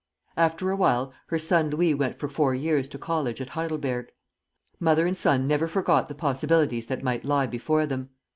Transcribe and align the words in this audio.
After 0.35 0.71
a 0.71 0.75
while 0.75 1.13
her 1.27 1.37
son 1.37 1.69
Louis 1.69 1.93
went 1.93 2.17
for 2.17 2.27
four 2.27 2.55
years 2.55 2.89
to 2.89 2.97
college 2.97 3.39
at 3.39 3.49
Heidelberg. 3.49 4.07
Mother 4.79 5.05
and 5.05 5.15
son 5.15 5.45
never 5.45 5.67
forget 5.67 6.07
the 6.07 6.15
possibilities 6.15 6.87
that 6.87 7.03
might 7.03 7.23
lie 7.23 7.45
before 7.45 7.85
them. 7.85 8.09